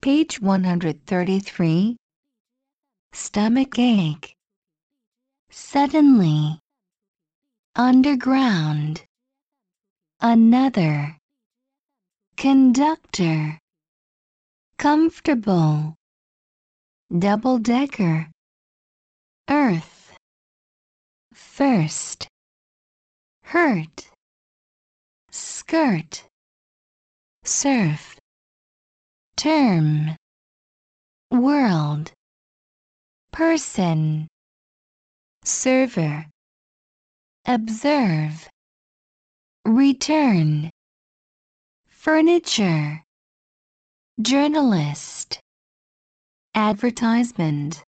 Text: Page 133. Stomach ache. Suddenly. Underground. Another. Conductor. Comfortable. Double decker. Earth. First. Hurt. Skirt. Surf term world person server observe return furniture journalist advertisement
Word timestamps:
Page 0.00 0.40
133. 0.40 1.96
Stomach 3.12 3.78
ache. 3.80 4.32
Suddenly. 5.50 6.60
Underground. 7.74 9.02
Another. 10.20 11.16
Conductor. 12.36 13.58
Comfortable. 14.78 15.96
Double 17.18 17.58
decker. 17.58 18.30
Earth. 19.50 20.14
First. 21.34 22.28
Hurt. 23.42 24.08
Skirt. 25.32 26.22
Surf 27.42 28.07
term 29.38 30.16
world 31.30 32.10
person 33.30 34.26
server 35.44 36.26
observe 37.46 38.48
return 39.64 40.68
furniture 41.86 43.00
journalist 44.20 45.38
advertisement 46.56 47.80